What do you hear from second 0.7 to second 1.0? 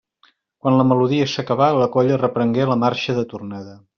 la